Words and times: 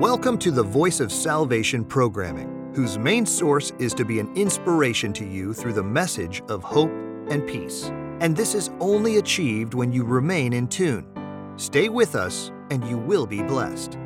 Welcome 0.00 0.36
to 0.40 0.50
the 0.50 0.62
Voice 0.62 1.00
of 1.00 1.10
Salvation 1.10 1.82
programming, 1.82 2.70
whose 2.74 2.98
main 2.98 3.24
source 3.24 3.72
is 3.78 3.94
to 3.94 4.04
be 4.04 4.20
an 4.20 4.30
inspiration 4.36 5.10
to 5.14 5.24
you 5.24 5.54
through 5.54 5.72
the 5.72 5.82
message 5.82 6.42
of 6.50 6.62
hope 6.62 6.90
and 7.30 7.48
peace. 7.48 7.86
And 8.20 8.36
this 8.36 8.54
is 8.54 8.68
only 8.78 9.16
achieved 9.16 9.72
when 9.72 9.94
you 9.94 10.04
remain 10.04 10.52
in 10.52 10.68
tune. 10.68 11.06
Stay 11.56 11.88
with 11.88 12.14
us, 12.14 12.52
and 12.70 12.84
you 12.84 12.98
will 12.98 13.24
be 13.24 13.42
blessed. 13.42 13.96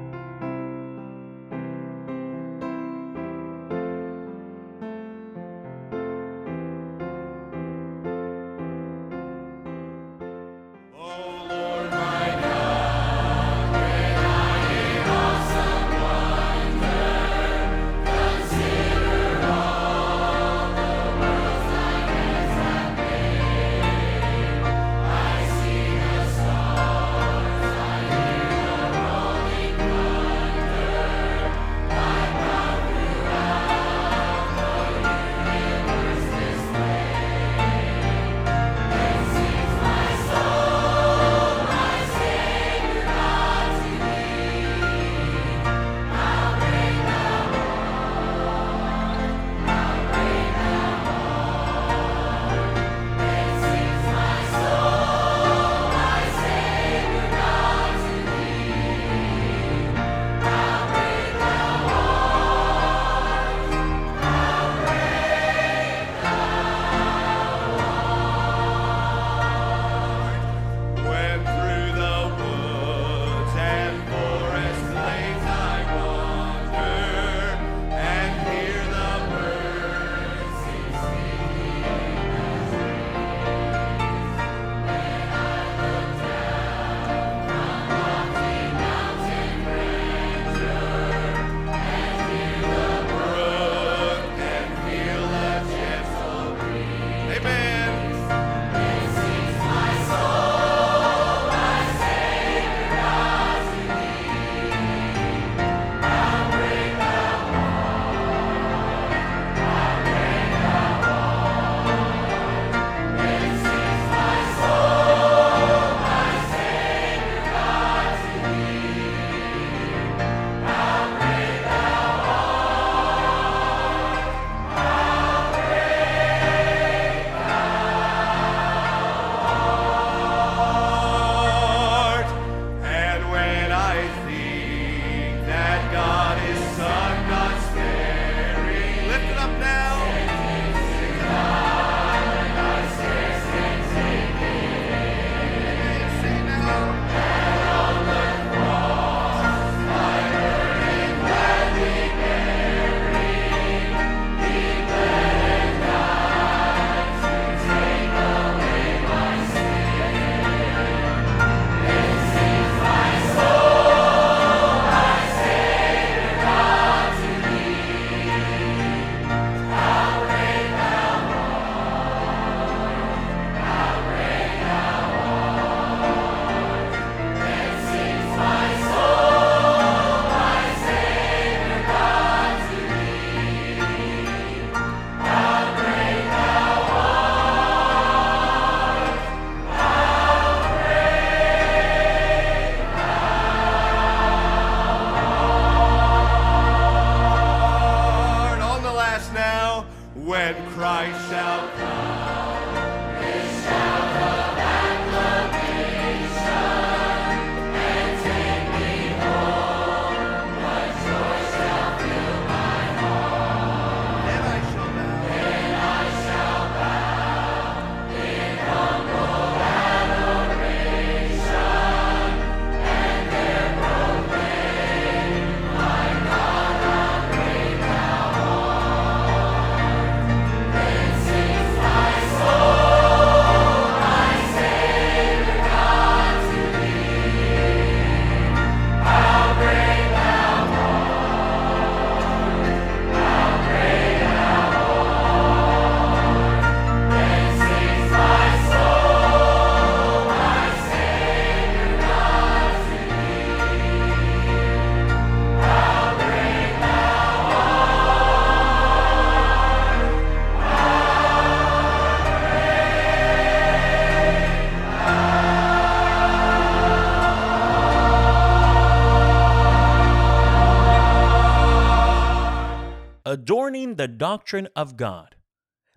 the 273.96 274.08
doctrine 274.08 274.68
of 274.74 274.96
God. 274.96 275.36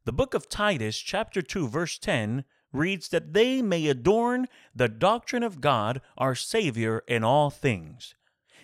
The 0.05 0.13
book 0.13 0.33
of 0.33 0.49
Titus, 0.49 0.97
chapter 0.97 1.41
2, 1.41 1.67
verse 1.67 1.97
10, 1.97 2.43
reads 2.71 3.09
that 3.09 3.33
they 3.33 3.61
may 3.61 3.87
adorn 3.87 4.47
the 4.75 4.89
doctrine 4.89 5.43
of 5.43 5.61
God, 5.61 6.01
our 6.17 6.35
Savior, 6.35 7.03
in 7.07 7.23
all 7.23 7.49
things. 7.49 8.15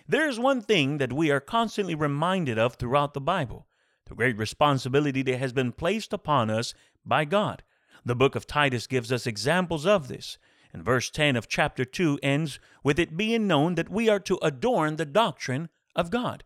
There 0.06 0.28
is 0.28 0.38
one 0.38 0.60
thing 0.60 0.98
that 0.98 1.12
we 1.12 1.30
are 1.30 1.40
constantly 1.40 1.94
reminded 1.94 2.58
of 2.58 2.74
throughout 2.74 3.14
the 3.14 3.20
Bible 3.20 3.66
the 4.10 4.16
great 4.16 4.36
responsibility 4.36 5.22
that 5.22 5.38
has 5.38 5.52
been 5.52 5.70
placed 5.70 6.12
upon 6.12 6.50
us 6.50 6.74
by 7.06 7.24
God. 7.24 7.62
The 8.04 8.16
book 8.16 8.34
of 8.34 8.46
Titus 8.46 8.88
gives 8.88 9.12
us 9.12 9.26
examples 9.26 9.86
of 9.86 10.08
this. 10.08 10.36
And 10.72 10.84
verse 10.84 11.10
10 11.10 11.36
of 11.36 11.48
chapter 11.48 11.84
2 11.84 12.18
ends 12.22 12.58
with 12.82 12.98
it 12.98 13.16
being 13.16 13.46
known 13.46 13.76
that 13.76 13.88
we 13.88 14.08
are 14.08 14.18
to 14.20 14.38
adorn 14.42 14.96
the 14.96 15.06
doctrine 15.06 15.68
of 15.94 16.10
God. 16.10 16.42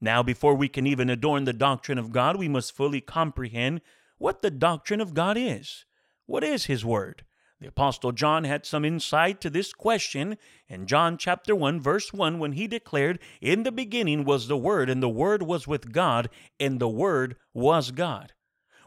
Now, 0.00 0.22
before 0.22 0.54
we 0.54 0.68
can 0.68 0.86
even 0.86 1.08
adorn 1.08 1.44
the 1.44 1.52
doctrine 1.52 1.98
of 1.98 2.12
God, 2.12 2.36
we 2.36 2.48
must 2.48 2.76
fully 2.76 3.00
comprehend 3.00 3.80
what 4.18 4.42
the 4.42 4.50
doctrine 4.50 5.00
of 5.00 5.14
God 5.14 5.36
is. 5.38 5.84
What 6.26 6.44
is 6.44 6.66
His 6.66 6.84
Word? 6.84 7.24
The 7.60 7.68
Apostle 7.68 8.12
John 8.12 8.44
had 8.44 8.66
some 8.66 8.84
insight 8.84 9.40
to 9.40 9.48
this 9.48 9.72
question 9.72 10.36
in 10.68 10.86
John 10.86 11.16
chapter 11.16 11.56
1, 11.56 11.80
verse 11.80 12.12
1, 12.12 12.38
when 12.38 12.52
he 12.52 12.66
declared, 12.66 13.18
In 13.40 13.62
the 13.62 13.72
beginning 13.72 14.24
was 14.24 14.46
the 14.46 14.58
Word, 14.58 14.90
and 14.90 15.02
the 15.02 15.08
Word 15.08 15.42
was 15.42 15.66
with 15.66 15.90
God, 15.90 16.28
and 16.60 16.78
the 16.78 16.88
Word 16.88 17.36
was 17.54 17.92
God. 17.92 18.34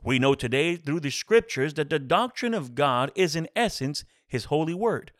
We 0.03 0.19
know 0.19 0.35
today 0.35 0.75
through 0.75 0.99
the 0.99 1.09
Scriptures 1.09 1.73
that 1.73 1.89
the 1.89 1.97
doctrine 1.97 2.53
of 2.53 2.75
God 2.75 3.11
is 3.15 3.35
in 3.35 3.47
essence 3.55 4.05
His 4.27 4.45
holy 4.45 4.75
Word. 4.75 5.13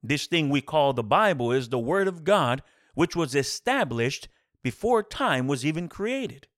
This 0.00 0.26
thing 0.26 0.48
we 0.48 0.60
call 0.60 0.92
the 0.92 1.02
Bible 1.02 1.50
is 1.50 1.70
the 1.70 1.78
Word 1.80 2.06
of 2.06 2.22
God, 2.22 2.62
which 2.94 3.16
was 3.16 3.34
established 3.34 4.28
before 4.64 5.04
time 5.04 5.46
was 5.46 5.64
even 5.64 5.88
created. 5.88 6.48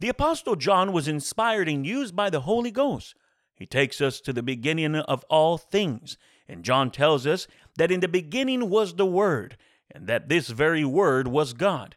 The 0.00 0.08
Apostle 0.08 0.56
John 0.56 0.92
was 0.92 1.06
inspired 1.06 1.68
and 1.68 1.86
used 1.86 2.16
by 2.16 2.28
the 2.28 2.40
Holy 2.40 2.72
Ghost 2.72 3.14
he 3.54 3.66
takes 3.66 4.00
us 4.00 4.20
to 4.20 4.32
the 4.32 4.42
beginning 4.42 4.96
of 4.96 5.24
all 5.30 5.58
things. 5.58 6.16
And 6.48 6.64
John 6.64 6.90
tells 6.90 7.26
us 7.26 7.46
that 7.76 7.90
in 7.90 8.00
the 8.00 8.08
beginning 8.08 8.68
was 8.68 8.94
the 8.94 9.06
Word, 9.06 9.56
and 9.90 10.06
that 10.06 10.28
this 10.28 10.48
very 10.48 10.84
Word 10.84 11.28
was 11.28 11.52
God. 11.52 11.96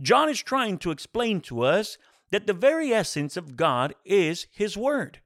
John 0.00 0.28
is 0.28 0.42
trying 0.42 0.78
to 0.78 0.90
explain 0.90 1.40
to 1.42 1.62
us 1.62 1.98
that 2.30 2.46
the 2.46 2.52
very 2.52 2.92
essence 2.92 3.36
of 3.36 3.56
God 3.56 3.94
is 4.04 4.46
His 4.52 4.76
Word, 4.76 5.20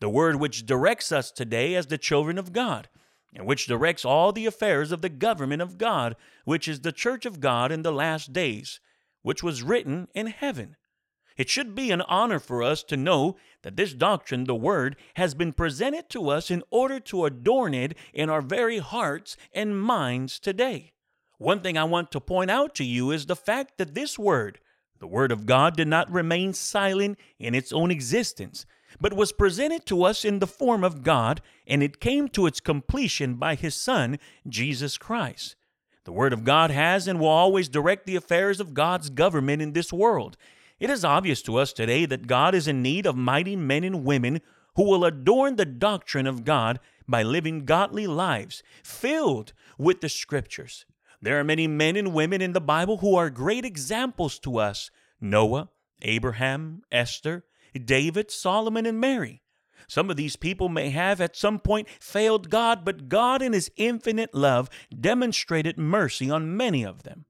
the 0.00 0.08
Word 0.08 0.36
which 0.36 0.66
directs 0.66 1.12
us 1.12 1.30
today 1.30 1.74
as 1.74 1.86
the 1.86 1.98
children 1.98 2.36
of 2.36 2.52
God, 2.52 2.88
and 3.34 3.46
which 3.46 3.66
directs 3.66 4.04
all 4.04 4.32
the 4.32 4.46
affairs 4.46 4.92
of 4.92 5.02
the 5.02 5.08
government 5.08 5.62
of 5.62 5.78
God, 5.78 6.16
which 6.44 6.66
is 6.66 6.80
the 6.80 6.92
church 6.92 7.24
of 7.24 7.40
God 7.40 7.70
in 7.70 7.82
the 7.82 7.92
last 7.92 8.32
days, 8.32 8.80
which 9.22 9.42
was 9.42 9.62
written 9.62 10.08
in 10.14 10.26
heaven. 10.26 10.76
It 11.36 11.48
should 11.48 11.74
be 11.74 11.90
an 11.90 12.02
honor 12.02 12.38
for 12.38 12.62
us 12.62 12.82
to 12.84 12.96
know 12.96 13.36
that 13.62 13.76
this 13.76 13.94
doctrine, 13.94 14.44
the 14.44 14.54
Word, 14.54 14.96
has 15.14 15.34
been 15.34 15.52
presented 15.52 16.08
to 16.10 16.28
us 16.28 16.50
in 16.50 16.62
order 16.70 17.00
to 17.00 17.24
adorn 17.24 17.74
it 17.74 17.96
in 18.12 18.28
our 18.28 18.42
very 18.42 18.78
hearts 18.78 19.36
and 19.54 19.80
minds 19.80 20.38
today. 20.38 20.92
One 21.38 21.60
thing 21.60 21.78
I 21.78 21.84
want 21.84 22.12
to 22.12 22.20
point 22.20 22.50
out 22.50 22.74
to 22.76 22.84
you 22.84 23.10
is 23.10 23.26
the 23.26 23.36
fact 23.36 23.78
that 23.78 23.94
this 23.94 24.18
Word, 24.18 24.60
the 25.00 25.06
Word 25.06 25.32
of 25.32 25.46
God, 25.46 25.76
did 25.76 25.88
not 25.88 26.12
remain 26.12 26.52
silent 26.52 27.18
in 27.38 27.54
its 27.54 27.72
own 27.72 27.90
existence, 27.90 28.66
but 29.00 29.14
was 29.14 29.32
presented 29.32 29.86
to 29.86 30.04
us 30.04 30.24
in 30.24 30.38
the 30.38 30.46
form 30.46 30.84
of 30.84 31.02
God, 31.02 31.40
and 31.66 31.82
it 31.82 32.00
came 32.00 32.28
to 32.28 32.46
its 32.46 32.60
completion 32.60 33.34
by 33.34 33.54
His 33.54 33.74
Son, 33.74 34.18
Jesus 34.46 34.98
Christ. 34.98 35.56
The 36.04 36.12
Word 36.12 36.32
of 36.32 36.44
God 36.44 36.70
has 36.70 37.06
and 37.06 37.20
will 37.20 37.28
always 37.28 37.68
direct 37.68 38.06
the 38.06 38.16
affairs 38.16 38.60
of 38.60 38.74
God's 38.74 39.10
government 39.10 39.62
in 39.62 39.72
this 39.72 39.92
world. 39.92 40.36
It 40.80 40.90
is 40.90 41.04
obvious 41.04 41.42
to 41.42 41.56
us 41.56 41.72
today 41.72 42.06
that 42.06 42.26
God 42.26 42.54
is 42.54 42.66
in 42.66 42.82
need 42.82 43.06
of 43.06 43.14
mighty 43.14 43.54
men 43.54 43.84
and 43.84 44.04
women 44.04 44.40
who 44.74 44.84
will 44.84 45.04
adorn 45.04 45.56
the 45.56 45.64
doctrine 45.64 46.26
of 46.26 46.44
God 46.44 46.80
by 47.06 47.22
living 47.22 47.64
godly 47.64 48.06
lives 48.06 48.62
filled 48.82 49.52
with 49.78 50.00
the 50.00 50.08
scriptures. 50.08 50.86
There 51.20 51.38
are 51.38 51.44
many 51.44 51.68
men 51.68 51.96
and 51.96 52.12
women 52.12 52.40
in 52.40 52.52
the 52.52 52.60
Bible 52.60 52.98
who 52.98 53.14
are 53.14 53.30
great 53.30 53.64
examples 53.64 54.38
to 54.40 54.58
us 54.58 54.90
Noah, 55.20 55.68
Abraham, 56.00 56.82
Esther, 56.90 57.44
David, 57.84 58.30
Solomon, 58.32 58.86
and 58.86 59.00
Mary. 59.00 59.41
Some 59.88 60.10
of 60.10 60.16
these 60.16 60.36
people 60.36 60.68
may 60.68 60.90
have 60.90 61.20
at 61.20 61.36
some 61.36 61.58
point 61.58 61.88
failed 62.00 62.50
God, 62.50 62.84
but 62.84 63.08
God, 63.08 63.42
in 63.42 63.52
His 63.52 63.70
infinite 63.76 64.34
love, 64.34 64.68
demonstrated 64.98 65.78
mercy 65.78 66.30
on 66.30 66.56
many 66.56 66.84
of 66.84 67.02
them. 67.02 67.26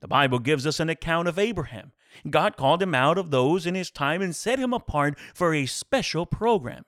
The 0.00 0.08
Bible 0.08 0.38
gives 0.38 0.66
us 0.66 0.78
an 0.80 0.88
account 0.88 1.28
of 1.28 1.38
Abraham. 1.38 1.92
God 2.28 2.56
called 2.56 2.82
him 2.82 2.94
out 2.94 3.18
of 3.18 3.30
those 3.30 3.66
in 3.66 3.74
his 3.74 3.90
time 3.90 4.22
and 4.22 4.34
set 4.34 4.58
him 4.58 4.72
apart 4.72 5.18
for 5.34 5.54
a 5.54 5.66
special 5.66 6.26
program. 6.26 6.84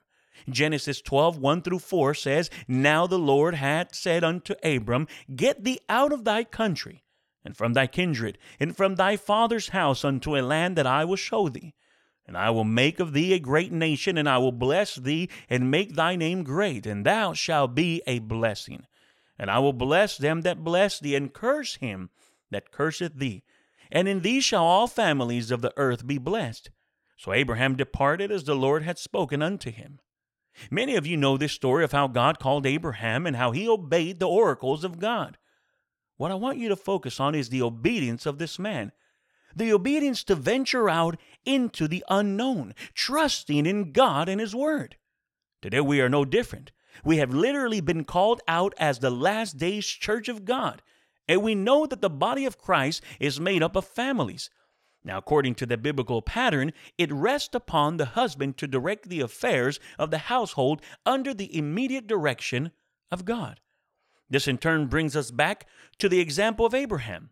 Genesis 0.49 1.01
12, 1.01 1.37
1 1.37 1.61
through 1.61 1.79
4 1.79 2.13
says, 2.13 2.49
Now 2.67 3.05
the 3.05 3.19
Lord 3.19 3.55
had 3.55 3.93
said 3.93 4.23
unto 4.23 4.55
Abram, 4.63 5.07
Get 5.35 5.63
thee 5.63 5.79
out 5.87 6.11
of 6.11 6.23
thy 6.23 6.43
country, 6.43 7.03
and 7.45 7.55
from 7.55 7.73
thy 7.73 7.87
kindred, 7.87 8.37
and 8.59 8.75
from 8.75 8.95
thy 8.95 9.17
father's 9.17 9.69
house 9.69 10.03
unto 10.03 10.35
a 10.35 10.41
land 10.41 10.75
that 10.77 10.87
I 10.87 11.05
will 11.05 11.15
show 11.15 11.49
thee. 11.49 11.73
And 12.27 12.37
I 12.37 12.49
will 12.49 12.63
make 12.63 12.99
of 12.99 13.13
thee 13.13 13.33
a 13.33 13.39
great 13.39 13.71
nation, 13.71 14.17
and 14.17 14.29
I 14.29 14.37
will 14.37 14.51
bless 14.51 14.95
thee, 14.95 15.29
and 15.49 15.71
make 15.71 15.95
thy 15.95 16.15
name 16.15 16.43
great, 16.43 16.85
and 16.85 17.05
thou 17.05 17.33
shalt 17.33 17.75
be 17.75 18.01
a 18.07 18.19
blessing. 18.19 18.85
And 19.37 19.49
I 19.49 19.59
will 19.59 19.73
bless 19.73 20.17
them 20.17 20.41
that 20.41 20.63
bless 20.63 20.99
thee, 20.99 21.15
and 21.15 21.33
curse 21.33 21.75
him 21.75 22.09
that 22.51 22.71
curseth 22.71 23.15
thee 23.15 23.43
and 23.91 24.07
in 24.07 24.21
thee 24.21 24.39
shall 24.39 24.63
all 24.63 24.87
families 24.87 25.51
of 25.51 25.61
the 25.61 25.73
earth 25.75 26.07
be 26.07 26.17
blessed. 26.17 26.69
So 27.17 27.33
Abraham 27.33 27.75
departed 27.75 28.31
as 28.31 28.45
the 28.45 28.55
Lord 28.55 28.83
had 28.83 28.97
spoken 28.97 29.41
unto 29.41 29.69
him. 29.69 29.99
Many 30.69 30.95
of 30.95 31.05
you 31.05 31.17
know 31.17 31.37
this 31.37 31.51
story 31.51 31.83
of 31.83 31.91
how 31.91 32.07
God 32.07 32.39
called 32.39 32.65
Abraham 32.65 33.25
and 33.27 33.35
how 33.35 33.51
he 33.51 33.67
obeyed 33.67 34.19
the 34.19 34.27
oracles 34.27 34.83
of 34.83 34.99
God. 34.99 35.37
What 36.17 36.31
I 36.31 36.35
want 36.35 36.57
you 36.57 36.69
to 36.69 36.75
focus 36.75 37.19
on 37.19 37.35
is 37.35 37.49
the 37.49 37.61
obedience 37.61 38.25
of 38.25 38.37
this 38.37 38.57
man. 38.57 38.91
The 39.55 39.73
obedience 39.73 40.23
to 40.25 40.35
venture 40.35 40.89
out 40.89 41.17
into 41.45 41.87
the 41.87 42.03
unknown, 42.09 42.73
trusting 42.93 43.65
in 43.65 43.91
God 43.91 44.29
and 44.29 44.39
His 44.39 44.55
Word. 44.55 44.95
Today 45.61 45.81
we 45.81 46.01
are 46.01 46.09
no 46.09 46.25
different. 46.25 46.71
We 47.03 47.17
have 47.17 47.33
literally 47.33 47.81
been 47.81 48.03
called 48.03 48.41
out 48.47 48.73
as 48.77 48.99
the 48.99 49.09
last 49.09 49.57
days 49.57 49.85
church 49.85 50.27
of 50.27 50.45
God, 50.45 50.81
and 51.27 51.41
we 51.41 51.55
know 51.55 51.85
that 51.85 52.01
the 52.01 52.09
body 52.09 52.45
of 52.45 52.57
Christ 52.57 53.01
is 53.19 53.39
made 53.39 53.63
up 53.63 53.75
of 53.75 53.85
families. 53.85 54.49
Now, 55.03 55.17
according 55.17 55.55
to 55.55 55.65
the 55.65 55.77
biblical 55.77 56.21
pattern, 56.21 56.73
it 56.97 57.11
rests 57.11 57.55
upon 57.55 57.97
the 57.97 58.05
husband 58.05 58.57
to 58.57 58.67
direct 58.67 59.09
the 59.09 59.21
affairs 59.21 59.79
of 59.97 60.11
the 60.11 60.19
household 60.19 60.81
under 61.05 61.33
the 61.33 61.55
immediate 61.57 62.05
direction 62.05 62.71
of 63.09 63.25
God. 63.25 63.59
This 64.29 64.47
in 64.47 64.57
turn 64.57 64.87
brings 64.87 65.15
us 65.15 65.31
back 65.31 65.67
to 65.97 66.07
the 66.07 66.19
example 66.19 66.65
of 66.65 66.75
Abraham. 66.75 67.31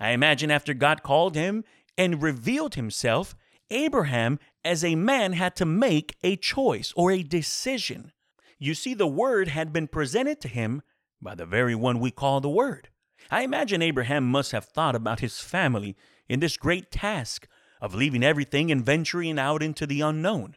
I 0.00 0.10
imagine 0.10 0.50
after 0.50 0.74
God 0.74 1.02
called 1.02 1.36
him 1.36 1.62
and 1.96 2.22
revealed 2.22 2.74
himself, 2.74 3.36
Abraham 3.70 4.38
as 4.64 4.82
a 4.82 4.94
man 4.96 5.34
had 5.34 5.54
to 5.56 5.64
make 5.64 6.16
a 6.22 6.36
choice 6.36 6.92
or 6.96 7.12
a 7.12 7.22
decision. 7.22 8.12
You 8.58 8.74
see, 8.74 8.94
the 8.94 9.06
word 9.06 9.48
had 9.48 9.72
been 9.72 9.86
presented 9.86 10.40
to 10.40 10.48
him 10.48 10.82
by 11.20 11.34
the 11.34 11.46
very 11.46 11.74
one 11.74 12.00
we 12.00 12.10
call 12.10 12.40
the 12.40 12.48
Word. 12.48 12.88
I 13.30 13.42
imagine 13.42 13.82
Abraham 13.82 14.26
must 14.26 14.52
have 14.52 14.64
thought 14.64 14.94
about 14.94 15.20
his 15.20 15.40
family 15.40 15.96
in 16.28 16.40
this 16.40 16.56
great 16.56 16.90
task 16.90 17.46
of 17.80 17.94
leaving 17.94 18.22
everything 18.22 18.70
and 18.70 18.84
venturing 18.84 19.38
out 19.38 19.62
into 19.62 19.86
the 19.86 20.00
unknown. 20.00 20.56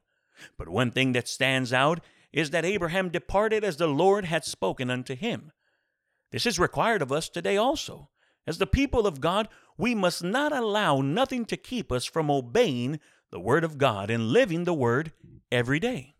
But 0.58 0.70
one 0.70 0.92
thing 0.92 1.14
that 1.14 1.28
stands 1.28 1.72
out 1.72 2.00
is 2.32 2.50
that 2.50 2.66
Abraham 2.66 3.10
departed 3.10 3.64
as 3.64 3.78
the 3.78 3.88
Lord 3.88 4.26
had 4.26 4.44
spoken 4.44 4.90
unto 4.90 5.16
him. 5.16 5.52
This 6.32 6.46
is 6.46 6.58
required 6.58 7.02
of 7.02 7.12
us 7.12 7.30
today 7.30 7.58
also. 7.58 8.10
As 8.46 8.58
the 8.58 8.68
people 8.68 9.08
of 9.08 9.22
God, 9.22 9.48
we 9.78 9.96
must 9.96 10.24
not 10.24 10.52
allow 10.52 11.02
nothing 11.02 11.46
to 11.46 11.58
keep 11.58 11.92
us 11.92 12.06
from 12.06 12.30
obeying 12.30 13.00
the 13.32 13.40
Word 13.40 13.64
of 13.64 13.78
God 13.78 14.10
and 14.10 14.30
living 14.30 14.66
the 14.66 14.74
Word 14.74 15.14
every 15.52 15.80
day. 15.80 16.14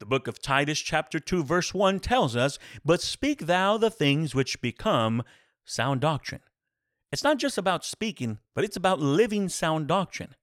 The 0.00 0.06
book 0.06 0.26
of 0.26 0.42
Titus, 0.42 0.80
chapter 0.80 1.20
2, 1.20 1.44
verse 1.44 1.72
1 1.72 2.00
tells 2.00 2.34
us, 2.34 2.58
But 2.84 3.00
speak 3.00 3.46
thou 3.46 3.78
the 3.78 3.90
things 3.90 4.34
which 4.34 4.60
become 4.60 5.22
sound 5.64 6.00
doctrine. 6.00 6.42
It's 7.12 7.22
not 7.22 7.38
just 7.38 7.56
about 7.56 7.84
speaking, 7.84 8.38
but 8.54 8.64
it's 8.64 8.76
about 8.76 8.98
living 8.98 9.48
sound 9.48 9.86
doctrine. 9.86 10.34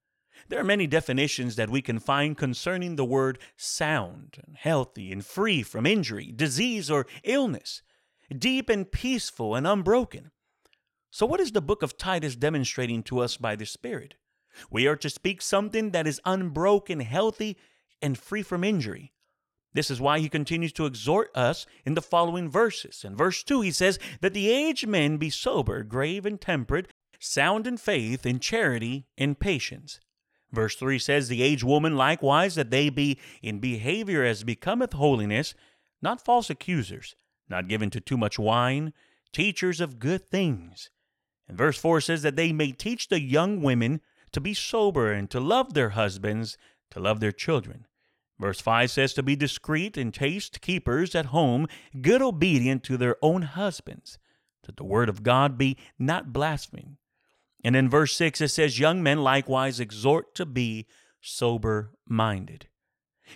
There 0.48 0.60
are 0.60 0.64
many 0.64 0.88
definitions 0.88 1.58
that 1.58 1.70
we 1.70 1.82
can 1.82 2.00
find 2.00 2.38
concerning 2.38 2.96
the 2.96 3.06
word 3.06 3.40
sound, 3.58 4.38
and 4.48 4.56
healthy, 4.56 5.12
and 5.12 5.24
free 5.24 5.64
from 5.64 5.86
injury, 5.86 6.32
disease, 6.34 6.90
or 6.90 7.06
illness, 7.24 7.82
deep 8.36 8.70
and 8.70 8.90
peaceful 8.90 9.54
and 9.54 9.68
unbroken. 9.68 10.32
So, 11.14 11.26
what 11.26 11.42
is 11.42 11.52
the 11.52 11.62
book 11.62 11.84
of 11.84 11.98
Titus 11.98 12.38
demonstrating 12.38 13.04
to 13.04 13.20
us 13.20 13.36
by 13.36 13.58
the 13.58 13.66
Spirit? 13.66 14.16
We 14.70 14.88
are 14.88 14.96
to 14.96 15.10
speak 15.10 15.42
something 15.42 15.92
that 15.92 16.08
is 16.08 16.22
unbroken, 16.26 17.02
healthy, 17.02 17.58
and 18.02 18.18
free 18.18 18.42
from 18.42 18.64
injury. 18.64 19.12
This 19.74 19.92
is 19.92 20.00
why 20.00 20.20
he 20.20 20.30
continues 20.30 20.72
to 20.74 20.86
exhort 20.86 21.30
us 21.36 21.66
in 21.86 21.96
the 21.96 22.02
following 22.02 22.50
verses. 22.50 23.04
In 23.06 23.16
verse 23.18 23.44
2, 23.44 23.60
he 23.60 23.72
says, 23.72 24.00
That 24.22 24.34
the 24.34 24.50
aged 24.50 24.88
men 24.88 25.18
be 25.18 25.30
sober, 25.30 25.84
grave, 25.84 26.26
and 26.26 26.40
temperate, 26.40 26.88
sound 27.20 27.68
in 27.68 27.76
faith, 27.76 28.26
in 28.26 28.40
charity, 28.40 29.06
in 29.18 29.36
patience. 29.36 30.00
Verse 30.52 30.76
3 30.78 30.98
says, 30.98 31.28
The 31.28 31.44
aged 31.44 31.64
woman 31.64 31.96
likewise, 31.98 32.56
that 32.56 32.72
they 32.72 32.90
be 32.90 33.20
in 33.42 33.60
behavior 33.60 34.24
as 34.24 34.46
becometh 34.46 34.94
holiness, 34.94 35.56
not 36.02 36.24
false 36.24 36.50
accusers, 36.50 37.16
not 37.50 37.68
given 37.68 37.90
to 37.90 38.00
too 38.00 38.18
much 38.18 38.40
wine, 38.40 38.94
teachers 39.34 39.80
of 39.80 40.00
good 40.00 40.26
things. 40.26 40.90
And 41.52 41.58
verse 41.58 41.78
4 41.78 42.00
says 42.00 42.22
that 42.22 42.38
they 42.38 42.54
may 42.54 42.72
teach 42.72 43.10
the 43.10 43.20
young 43.20 43.62
women 43.62 44.00
to 44.32 44.40
be 44.40 44.54
sober 44.54 45.12
and 45.12 45.30
to 45.32 45.42
love 45.42 45.74
their 45.74 45.90
husbands, 45.90 46.58
to 46.92 47.02
love 47.02 47.20
their 47.20 47.34
children. 47.34 47.88
Verse 48.40 48.62
5 48.62 48.90
says 48.90 49.14
to 49.16 49.22
be 49.22 49.36
discreet 49.36 49.98
and 49.98 50.14
chaste 50.14 50.62
keepers 50.62 51.14
at 51.14 51.26
home, 51.26 51.68
good 52.02 52.22
obedient 52.22 52.86
to 52.86 52.96
their 52.96 53.18
own 53.22 53.42
husbands, 53.42 54.18
that 54.64 54.78
the 54.78 54.86
word 54.86 55.10
of 55.10 55.24
God 55.24 55.58
be 55.58 55.76
not 56.00 56.32
blasphemed. 56.32 56.96
And 57.66 57.76
in 57.76 57.90
verse 57.90 58.16
6 58.16 58.40
it 58.40 58.48
says, 58.48 58.80
Young 58.80 59.04
men 59.04 59.22
likewise 59.22 59.82
exhort 59.82 60.34
to 60.36 60.46
be 60.46 60.88
sober 61.20 61.92
minded. 62.08 62.70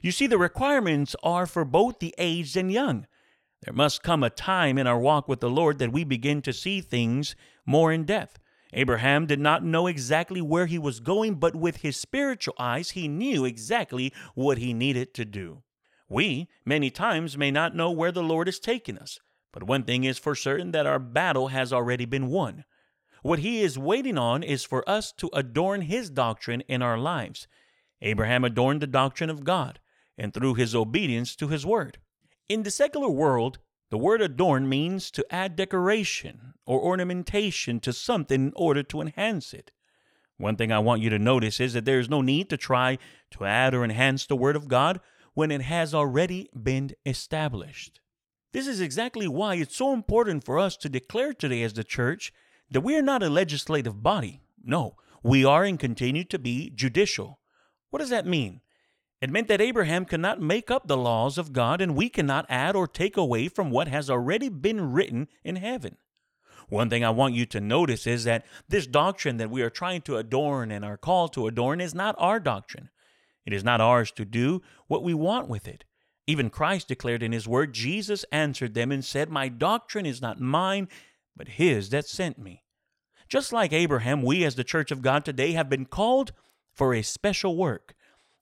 You 0.01 0.13
see, 0.13 0.25
the 0.25 0.38
requirements 0.38 1.17
are 1.22 1.45
for 1.45 1.65
both 1.65 2.00
the 2.00 2.15
aged 2.17 2.55
and 2.55 2.72
young. 2.72 3.07
There 3.63 3.74
must 3.74 4.03
come 4.03 4.24
a 4.24 4.29
time 4.29 4.77
in 4.77 4.88
our 4.88 5.00
walk 5.00 5.27
with 5.27 5.41
the 5.41 5.50
Lord 5.50 5.79
that 5.79 5.91
we 5.91 6.05
begin 6.05 6.41
to 6.43 6.53
see 6.53 6.79
things 6.79 7.36
more 7.65 7.91
in 7.91 8.05
depth. 8.05 8.39
Abraham 8.74 9.25
did 9.25 9.39
not 9.39 9.63
know 9.63 9.88
exactly 9.88 10.41
where 10.41 10.65
he 10.65 10.77
was 10.77 11.00
going, 11.00 11.36
but 11.36 11.55
with 11.55 11.77
his 11.77 11.98
spiritual 11.98 12.55
eyes, 12.60 12.91
he 12.91 13.07
knew 13.07 13.45
exactly 13.45 14.12
what 14.34 14.57
he 14.57 14.74
needed 14.74 15.13
to 15.13 15.24
do. 15.24 15.63
We, 16.10 16.48
many 16.65 16.89
times, 16.89 17.38
may 17.38 17.51
not 17.51 17.75
know 17.75 17.89
where 17.89 18.12
the 18.12 18.24
Lord 18.24 18.48
is 18.48 18.60
taking 18.60 18.98
us, 18.98 19.19
but 19.53 19.63
one 19.63 19.84
thing 19.84 20.03
is 20.03 20.17
for 20.17 20.36
certain 20.36 20.72
that 20.72 20.86
our 20.86 21.00
battle 21.00 21.48
has 21.48 21.72
already 21.72 22.05
been 22.05 22.27
won. 22.27 22.65
What 23.24 23.39
he 23.39 23.62
is 23.62 23.79
waiting 23.79 24.17
on 24.17 24.43
is 24.43 24.63
for 24.63 24.88
us 24.88 25.12
to 25.13 25.31
adorn 25.34 25.81
his 25.81 26.10
doctrine 26.10 26.62
in 26.67 26.81
our 26.81 26.98
lives. 26.98 27.48
Abraham 28.01 28.43
adorned 28.43 28.81
the 28.81 28.88
doctrine 28.88 29.29
of 29.29 29.43
God, 29.43 29.79
and 30.17 30.34
through 30.34 30.55
his 30.55 30.75
obedience 30.75 31.36
to 31.38 31.48
his 31.48 31.65
word. 31.65 31.98
In 32.50 32.63
the 32.63 32.72
secular 32.72 33.10
world, 33.10 33.60
the 33.92 33.98
word 33.98 34.22
adorn 34.22 34.68
means 34.68 35.12
to 35.12 35.25
add 35.34 35.56
decoration 35.56 36.54
or 36.65 36.82
ornamentation 36.82 37.80
to 37.82 37.94
something 37.94 38.48
in 38.48 38.54
order 38.56 38.84
to 38.84 39.01
enhance 39.01 39.54
it. 39.54 39.72
One 40.38 40.56
thing 40.56 40.72
I 40.72 40.80
want 40.80 41.01
you 41.01 41.10
to 41.12 41.20
notice 41.20 41.60
is 41.60 41.74
that 41.74 41.86
there 41.86 42.00
is 42.00 42.10
no 42.10 42.22
need 42.22 42.50
to 42.50 42.58
try 42.58 42.98
to 43.32 43.46
add 43.46 43.74
or 43.74 43.84
enhance 43.84 44.25
the 44.25 44.36
Word 44.36 44.56
of 44.56 44.68
God 44.68 45.00
when 45.34 45.51
it 45.51 45.62
has 45.62 45.94
already 45.94 46.50
been 46.62 46.92
established. 47.06 48.01
This 48.51 48.68
is 48.68 48.82
exactly 48.82 49.27
why 49.27 49.56
it's 49.56 49.75
so 49.75 49.94
important 49.94 50.44
for 50.44 50.58
us 50.60 50.75
to 50.77 50.89
declare 50.89 51.34
today 51.34 51.62
as 51.63 51.74
the 51.74 51.84
church 51.84 52.34
that 52.72 52.82
we 52.82 52.98
are 52.98 53.01
not 53.01 53.24
a 53.24 53.30
legislative 53.30 54.01
body. 54.01 54.42
No, 54.63 54.96
we 55.24 55.46
are 55.46 55.63
and 55.63 55.80
continue 55.80 56.24
to 56.25 56.39
be 56.39 56.70
judicial. 56.70 57.39
What 57.89 58.00
does 58.00 58.10
that 58.10 58.25
mean? 58.25 58.62
It 59.25 59.32
meant 59.32 59.48
that 59.48 59.60
Abraham 59.60 60.05
could 60.05 60.20
not 60.20 60.39
make 60.39 60.70
up 60.70 60.86
the 60.86 60.96
laws 60.96 61.39
of 61.39 61.51
God, 61.51 61.82
and 61.82 61.96
we 61.96 62.10
cannot 62.10 62.46
add 62.48 62.75
or 62.75 62.88
take 62.88 63.17
away 63.17 63.48
from 63.48 63.72
what 63.72 63.88
has 63.88 64.08
already 64.08 64.50
been 64.50 64.91
written 64.91 65.29
in 65.44 65.55
heaven. 65.55 65.98
One 66.70 66.91
thing 66.91 67.03
I 67.03 67.10
want 67.10 67.34
you 67.34 67.48
to 67.48 67.60
notice 67.60 68.05
is 68.05 68.25
that 68.25 68.46
this 68.70 68.86
doctrine 68.86 69.38
that 69.38 69.50
we 69.50 69.63
are 69.63 69.72
trying 69.72 70.03
to 70.03 70.17
adorn 70.17 70.70
and 70.70 70.86
are 70.86 70.96
called 70.96 71.34
to 71.34 71.48
adorn 71.48 71.82
is 71.82 71.96
not 71.96 72.13
our 72.20 72.39
doctrine. 72.39 72.91
It 73.48 73.51
is 73.51 73.63
not 73.63 73.82
ours 73.82 74.12
to 74.12 74.25
do 74.25 74.62
what 74.86 75.01
we 75.01 75.15
want 75.15 75.50
with 75.50 75.67
it. 75.67 75.86
Even 76.27 76.51
Christ 76.51 76.88
declared 76.88 77.24
in 77.24 77.32
his 77.32 77.48
word, 77.48 77.74
Jesus 77.74 78.25
answered 78.32 78.75
them 78.75 78.91
and 78.91 79.03
said, 79.03 79.32
My 79.32 79.50
doctrine 79.50 80.05
is 80.05 80.22
not 80.22 80.39
mine, 80.39 80.88
but 81.36 81.48
his 81.48 81.89
that 81.89 82.05
sent 82.05 82.38
me. 82.38 82.62
Just 83.27 83.51
like 83.51 83.74
Abraham, 83.74 84.22
we 84.22 84.46
as 84.46 84.53
the 84.53 84.63
church 84.63 84.91
of 84.91 85.01
God 85.01 85.25
today 85.25 85.53
have 85.53 85.67
been 85.67 85.86
called 85.86 86.32
for 86.75 86.94
a 86.94 87.01
special 87.01 87.58
work. 87.58 87.96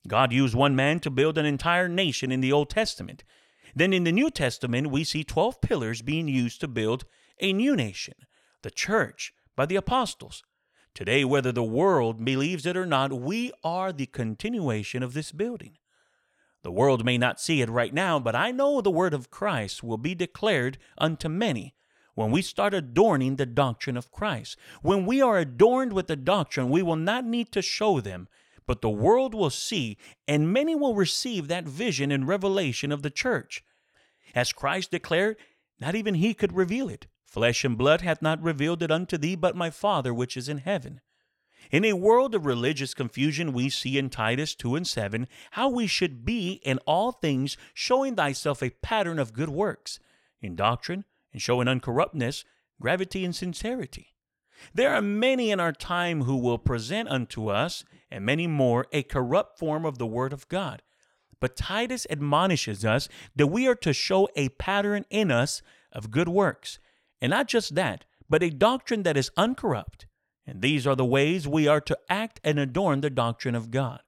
God 0.06 0.32
used 0.32 0.54
one 0.54 0.76
man 0.76 1.00
to 1.00 1.10
build 1.10 1.38
an 1.38 1.46
entire 1.46 1.88
nation 1.88 2.30
in 2.30 2.40
the 2.40 2.52
Old 2.52 2.70
Testament. 2.70 3.24
Then 3.74 3.92
in 3.92 4.04
the 4.04 4.12
New 4.12 4.30
Testament, 4.30 4.90
we 4.90 5.02
see 5.04 5.24
12 5.24 5.60
pillars 5.60 6.02
being 6.02 6.28
used 6.28 6.60
to 6.60 6.68
build 6.68 7.04
a 7.40 7.52
new 7.52 7.74
nation, 7.74 8.14
the 8.62 8.70
church, 8.70 9.32
by 9.56 9.66
the 9.66 9.76
apostles. 9.76 10.42
Today, 10.94 11.24
whether 11.24 11.50
the 11.50 11.64
world 11.64 12.24
believes 12.24 12.66
it 12.66 12.76
or 12.76 12.86
not, 12.86 13.12
we 13.12 13.50
are 13.64 13.92
the 13.92 14.06
continuation 14.06 15.02
of 15.02 15.12
this 15.12 15.32
building. 15.32 15.78
The 16.62 16.70
world 16.70 17.04
may 17.04 17.18
not 17.18 17.40
see 17.40 17.62
it 17.62 17.68
right 17.68 17.92
now, 17.92 18.18
but 18.18 18.36
I 18.36 18.50
know 18.50 18.80
the 18.80 18.90
word 18.90 19.12
of 19.12 19.30
Christ 19.30 19.82
will 19.82 19.98
be 19.98 20.14
declared 20.14 20.78
unto 20.96 21.28
many 21.28 21.74
when 22.14 22.30
we 22.30 22.42
start 22.42 22.72
adorning 22.72 23.36
the 23.36 23.46
doctrine 23.46 23.96
of 23.96 24.12
Christ. 24.12 24.56
When 24.82 25.04
we 25.04 25.20
are 25.20 25.38
adorned 25.38 25.92
with 25.92 26.06
the 26.06 26.16
doctrine, 26.16 26.70
we 26.70 26.82
will 26.82 26.96
not 26.96 27.24
need 27.24 27.50
to 27.52 27.60
show 27.60 28.00
them 28.00 28.28
but 28.66 28.80
the 28.80 28.90
world 28.90 29.34
will 29.34 29.50
see, 29.50 29.96
and 30.26 30.52
many 30.52 30.74
will 30.74 30.94
receive 30.94 31.48
that 31.48 31.64
vision 31.64 32.10
and 32.10 32.28
revelation 32.28 32.90
of 32.92 33.02
the 33.02 33.10
church. 33.10 33.62
As 34.34 34.52
Christ 34.52 34.90
declared, 34.90 35.36
not 35.80 35.94
even 35.94 36.14
he 36.14 36.34
could 36.34 36.52
reveal 36.52 36.88
it. 36.88 37.06
Flesh 37.24 37.64
and 37.64 37.76
blood 37.76 38.00
hath 38.00 38.22
not 38.22 38.42
revealed 38.42 38.82
it 38.82 38.90
unto 38.90 39.18
thee, 39.18 39.34
but 39.34 39.56
my 39.56 39.70
Father 39.70 40.14
which 40.14 40.36
is 40.36 40.48
in 40.48 40.58
heaven. 40.58 41.00
In 41.70 41.84
a 41.84 41.94
world 41.94 42.34
of 42.34 42.46
religious 42.46 42.94
confusion, 42.94 43.52
we 43.52 43.68
see 43.68 43.98
in 43.98 44.10
Titus 44.10 44.54
2 44.54 44.76
and 44.76 44.86
7 44.86 45.26
how 45.52 45.68
we 45.68 45.86
should 45.86 46.24
be 46.24 46.60
in 46.62 46.78
all 46.86 47.12
things, 47.12 47.56
showing 47.72 48.16
thyself 48.16 48.62
a 48.62 48.70
pattern 48.70 49.18
of 49.18 49.32
good 49.32 49.48
works, 49.48 49.98
in 50.40 50.56
doctrine, 50.56 51.04
and 51.32 51.40
showing 51.40 51.66
uncorruptness, 51.66 52.44
gravity, 52.80 53.24
and 53.24 53.34
sincerity. 53.34 54.14
There 54.72 54.94
are 54.94 55.02
many 55.02 55.50
in 55.50 55.58
our 55.58 55.72
time 55.72 56.22
who 56.22 56.36
will 56.36 56.58
present 56.58 57.08
unto 57.08 57.48
us, 57.48 57.84
and 58.14 58.24
many 58.24 58.46
more, 58.46 58.86
a 58.92 59.02
corrupt 59.02 59.58
form 59.58 59.84
of 59.84 59.98
the 59.98 60.06
Word 60.06 60.32
of 60.32 60.48
God. 60.48 60.82
But 61.40 61.56
Titus 61.56 62.06
admonishes 62.08 62.84
us 62.84 63.08
that 63.34 63.48
we 63.48 63.66
are 63.66 63.74
to 63.74 63.92
show 63.92 64.28
a 64.36 64.50
pattern 64.50 65.04
in 65.10 65.32
us 65.32 65.62
of 65.90 66.12
good 66.12 66.28
works, 66.28 66.78
and 67.20 67.30
not 67.30 67.48
just 67.48 67.74
that, 67.74 68.04
but 68.30 68.40
a 68.40 68.50
doctrine 68.50 69.02
that 69.02 69.16
is 69.16 69.32
uncorrupt. 69.36 70.06
And 70.46 70.62
these 70.62 70.86
are 70.86 70.94
the 70.94 71.04
ways 71.04 71.48
we 71.48 71.66
are 71.66 71.80
to 71.80 71.98
act 72.08 72.38
and 72.44 72.56
adorn 72.60 73.00
the 73.00 73.10
doctrine 73.10 73.56
of 73.56 73.72
God. 73.72 74.00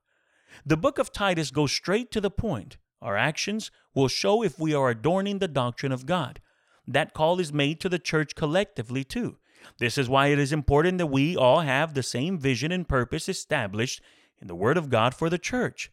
The 0.65 0.77
book 0.77 0.99
of 0.99 1.13
Titus 1.13 1.51
goes 1.51 1.73
straight 1.73 2.13
to 2.13 2.21
the 2.21 2.31
point. 2.31 2.77
Our 3.03 3.17
actions 3.17 3.73
will 3.93 4.09
show 4.09 4.45
if 4.45 4.57
we 4.57 4.73
are 4.73 4.89
adorning 4.89 5.41
the 5.41 5.49
doctrine 5.49 5.93
of 5.93 6.07
God. 6.07 6.41
That 6.87 7.13
call 7.13 7.41
is 7.41 7.53
made 7.53 7.81
to 7.81 7.89
the 7.89 7.99
church 7.99 8.37
collectively, 8.37 9.03
too. 9.03 9.39
This 9.79 9.99
is 9.99 10.09
why 10.09 10.29
it 10.29 10.39
is 10.39 10.53
important 10.53 10.99
that 10.99 11.07
we 11.07 11.37
all 11.37 11.61
have 11.61 11.95
the 11.95 12.03
same 12.03 12.39
vision 12.39 12.73
and 12.73 12.89
purpose 12.89 13.29
established 13.29 14.01
in 14.41 14.49
the 14.49 14.55
Word 14.55 14.77
of 14.77 14.91
God 14.91 15.15
for 15.15 15.31
the 15.31 15.39
church. 15.39 15.91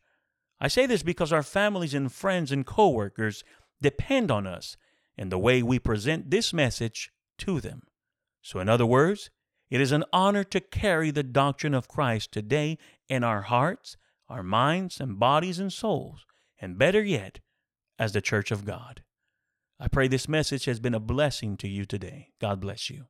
I 0.60 0.68
say 0.68 0.86
this 0.86 1.04
because 1.04 1.34
our 1.34 1.44
families 1.44 1.94
and 1.94 2.12
friends 2.12 2.52
and 2.52 2.66
coworkers 2.66 3.44
depend 3.82 4.32
on 4.32 4.48
us 4.48 4.78
and 5.18 5.32
the 5.32 5.38
way 5.38 5.62
we 5.62 5.80
present 5.80 6.32
this 6.32 6.54
message 6.54 7.12
to 7.40 7.60
them. 7.60 7.84
So, 8.42 8.60
in 8.60 8.70
other 8.70 8.86
words, 8.86 9.30
it 9.70 9.82
is 9.82 9.92
an 9.92 10.04
honor 10.14 10.44
to 10.46 10.60
carry 10.60 11.12
the 11.12 11.24
doctrine 11.24 11.74
of 11.74 11.88
Christ 11.88 12.32
today 12.32 12.78
in 13.08 13.24
our 13.24 13.44
hearts, 13.44 13.98
our 14.30 14.44
minds, 14.44 15.00
and 15.00 15.20
bodies 15.20 15.60
and 15.60 15.72
souls, 15.72 16.26
and 16.60 16.78
better 16.78 17.04
yet, 17.04 17.40
as 17.98 18.14
the 18.14 18.22
church 18.22 18.52
of 18.52 18.66
God. 18.66 19.04
I 19.80 19.88
pray 19.88 20.08
this 20.08 20.30
message 20.30 20.66
has 20.66 20.80
been 20.80 20.94
a 20.94 21.00
blessing 21.00 21.58
to 21.58 21.68
you 21.68 21.86
today. 21.86 22.30
God 22.40 22.60
bless 22.60 22.90
you. 22.90 23.06